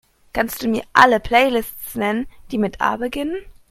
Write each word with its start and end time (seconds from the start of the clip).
Kannst 0.33 0.63
Du 0.63 0.67
mir 0.67 0.81
alle 0.93 1.19
Playlists 1.19 1.93
nennen, 1.93 2.25
die 2.49 2.57
mit 2.57 2.81
A 2.81 2.97
beginnen? 2.97 3.37